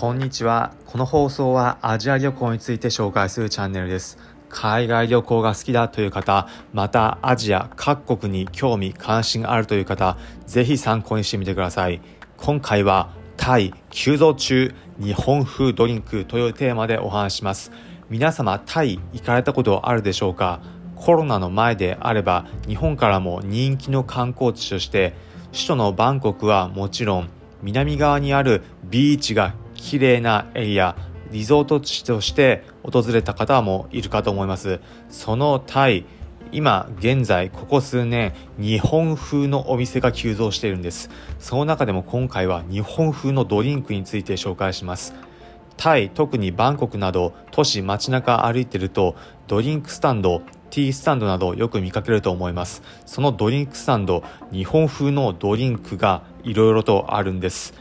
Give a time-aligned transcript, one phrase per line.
[0.00, 0.74] こんにちは。
[0.86, 4.16] この放送はアジア旅行について紹介するチャンネルです。
[4.48, 10.16] 海外旅行が好きだという方、またアジア各国に興味関心があるという方、
[10.46, 12.00] ぜひ参考にしてみてください。
[12.36, 17.72] 今回はタイ急増中日本風ドリンクというテーマでお話します。
[18.08, 20.60] 皆様タイ行かれたことあるでしょうか？
[20.94, 25.14] コロナの前であれば日本からも人気の観光地として
[25.50, 27.30] 首都のバンコクはもちろん
[27.64, 29.56] 南側にあるビーチが
[29.88, 30.96] 綺麗なエリア
[31.30, 34.80] リゾート地として訪れた方もいるかと思います。
[35.08, 36.04] そのタイ
[36.52, 41.08] 今現在ここ数年日本風のお店が急増しているんです。
[41.38, 45.14] その中でも今回は日本風のドリンクについて紹介します。
[45.78, 52.82] タイ特にバンコクなど都市街中歩いてるとドリンクスタンドティースタンドなどよく見かけると思います。
[53.06, 57.72] そのドリンクスタンド日本風のドリンクがいろいろとあるんです。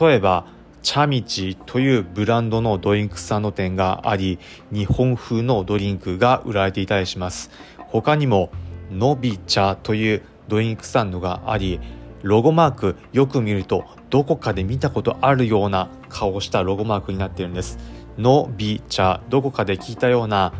[0.00, 0.46] 例えば
[0.84, 4.38] チャミチというブランドのドリンクスタンド店があり
[4.70, 7.50] 日本風のドリンクが売られていたりします。
[7.88, 8.50] 他にも
[8.90, 11.80] のび茶というドリンクスタンドがあり
[12.22, 17.78] ロゴマークよく見るとどこかで見たことあるような顔をしたロゴマークになっているんです。
[18.18, 20.52] のび茶どこかで聞いたような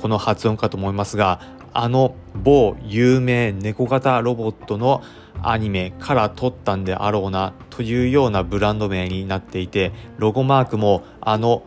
[0.00, 1.40] この発音かと思いますが
[1.72, 5.02] あの某有名猫型ロボットの
[5.42, 11.64] アニメから撮ったんであろうなというようなブランド名になっていてロゴマークもあの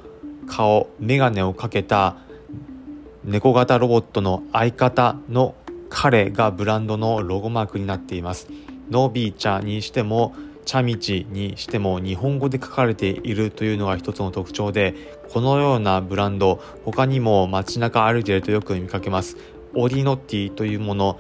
[0.48, 2.17] 顔メガネをかけた
[3.23, 5.56] 猫型ロボットの相方の
[5.90, 8.47] 彼がブランドのロゴマークになっています。
[8.90, 10.34] ノビーチャにしても
[10.66, 14.94] チャミチにしても日本語で書かれているというのが一つの特徴で
[15.30, 19.38] このようなブランド他にも街中歩いているとよく見かけます。
[19.75, 21.20] オリノッティというもの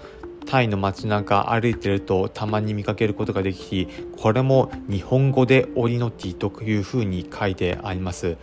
[0.49, 8.35] タイの街中歩いてるとたまに見かけることができこれも日本語でオリノティというふうに書いてあります。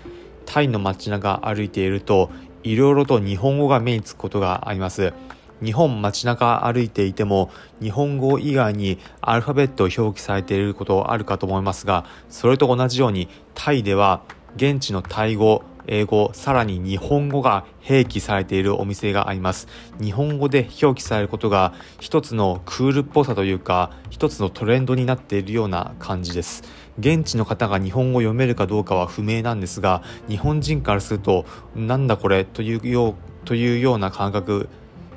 [0.45, 2.31] タイの街中歩いていると
[2.63, 5.15] いろいろと日本語が目につくことがあります。
[5.61, 7.51] 日本街中歩いていても
[7.83, 14.23] 日本語以外にアルファベットを表記されていることあるかと思いますがそれと同じようにタイでは
[14.57, 19.69] 現地のタイ語英語、さらに日本語が併記されているお店があります。
[20.01, 26.65] 日本語で表記されることが一つのクールっぽさというか、一つのトレンドになっているような感じです。
[26.99, 33.15] 現地の方が日本語を読めるかどうかは不明なんですが、日本人からすると、なんだこれというよう
[33.45, 34.69] というような感覚、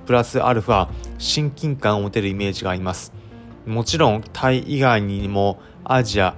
[0.05, 0.87] プラスアルファ、
[1.17, 3.13] 親近感を持てるイメージがあります。
[3.65, 6.35] もちろん、タイ以外にもアジア、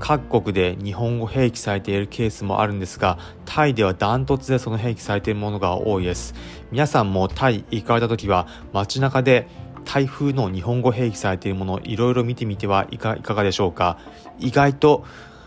[0.00, 6.34] 各国で日本語併記されているケースもあるんですがタイではダントツでその併記されているものが多いです。
[6.72, 9.46] 皆さんもタイ行かれた時は街中で
[9.84, 13.98] 台風の日本語併記されているものいろいろ見てみてはいかがでしょうか。
[14.38, 15.04] 意外と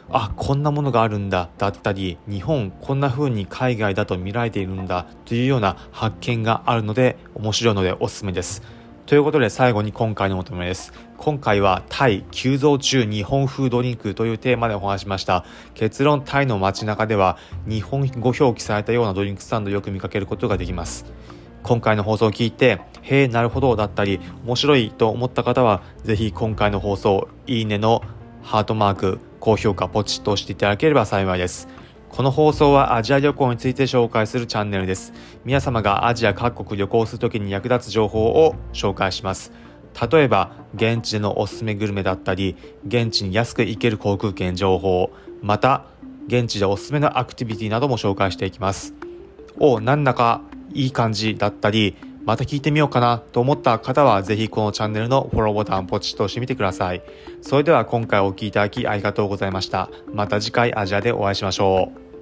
[0.09, 8.61] あこんなものがあるんだだったり日本こんな風に海外だと見られているんだというような発見があるので面白いのでおすすめです。
[9.05, 10.93] ということで最後に今回の求めです。
[11.17, 15.43] 今回はタイ急増中日本風ドリンクというテーマでお話しました。
[15.73, 17.37] 結論タイの街中では
[17.67, 21.05] 日本語表記されたようなドリンクスタンドをよく見かけることができます。
[21.63, 28.03] 今回の放送を聞いて、へえ、なるほどだったり、面白いと思った方は、ぜひ今回の放送、いいねの
[28.41, 31.67] ハートマーク、高評価ポチッと押していただければ幸いです。
[32.15, 35.13] この放送はアジア旅行について紹介するチャンネルです。
[35.45, 39.51] 皆様がアジア各国旅行するときに役立つ情報を紹介します。
[40.11, 45.09] 例えば、現地でのおすすめグルメだったり、現地に安く行ける航空券情報、
[45.41, 45.87] また、
[46.27, 48.93] 現地でおすすめのアクティビティなども紹介していきます。
[49.57, 50.41] お、なんだか
[50.71, 57.01] いい感じだったり、また聞いてみようかなと思った方は、ぜひこのチャンネルのフォローボタンポチッと押してみてください。
[57.41, 59.89] それでは今回お聴きいただきありがとうございました。
[60.13, 62.12] また次回アジアでお会いしましょう。